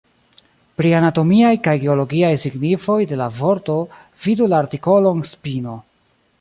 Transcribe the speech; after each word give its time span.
Pri 0.79 0.93
anatomiaj 0.99 1.51
kaj 1.67 1.75
geologiaj 1.83 2.33
signifoj 2.45 2.97
de 3.13 3.21
la 3.23 3.29
vorto 3.43 3.79
vidu 4.27 4.51
la 4.55 4.63
artikolon 4.67 5.25
spino. 5.35 5.81